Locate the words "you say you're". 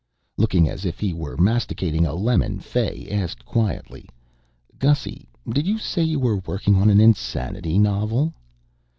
5.67-6.37